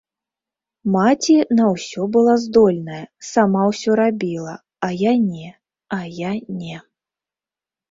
Маці 0.93 1.35
на 1.59 1.65
ўсё 1.73 2.01
была 2.15 2.33
здольная, 2.45 3.03
сама 3.31 3.61
ўсё 3.73 3.91
рабіла, 4.01 4.57
а 4.89 4.91
я 5.05 5.13
не, 5.29 5.49
а 6.01 6.03
я 6.27 6.31
не. 6.65 6.77